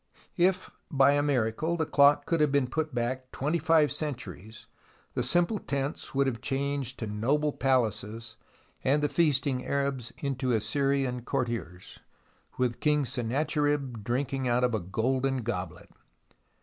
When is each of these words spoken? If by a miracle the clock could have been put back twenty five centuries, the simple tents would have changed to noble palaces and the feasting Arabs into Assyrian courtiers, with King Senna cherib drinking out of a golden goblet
If 0.37 0.71
by 0.89 1.11
a 1.11 1.21
miracle 1.21 1.77
the 1.77 1.85
clock 1.85 2.25
could 2.25 2.39
have 2.41 2.51
been 2.51 2.65
put 2.65 2.91
back 2.91 3.31
twenty 3.31 3.59
five 3.59 3.91
centuries, 3.91 4.65
the 5.13 5.21
simple 5.21 5.59
tents 5.59 6.15
would 6.15 6.25
have 6.25 6.41
changed 6.41 6.97
to 6.97 7.05
noble 7.05 7.53
palaces 7.53 8.35
and 8.83 9.03
the 9.03 9.07
feasting 9.09 9.63
Arabs 9.63 10.11
into 10.17 10.53
Assyrian 10.53 11.21
courtiers, 11.21 11.99
with 12.57 12.79
King 12.79 13.05
Senna 13.05 13.45
cherib 13.45 14.03
drinking 14.03 14.47
out 14.47 14.63
of 14.63 14.73
a 14.73 14.79
golden 14.79 15.43
goblet 15.43 15.91